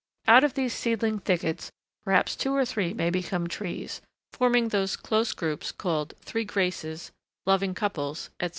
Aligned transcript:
Out 0.27 0.43
of 0.43 0.55
these 0.55 0.73
seedling 0.73 1.19
thickets 1.19 1.71
perhaps 2.05 2.35
two 2.35 2.55
or 2.55 2.65
three 2.65 2.91
may 2.91 3.11
become 3.11 3.47
trees, 3.47 4.01
forming 4.33 4.69
those 4.69 4.95
close 4.95 5.31
groups 5.31 5.71
called 5.71 6.15
"three 6.21 6.43
graces," 6.43 7.11
"loving 7.45 7.75
couples," 7.75 8.31
etc. 8.39 8.49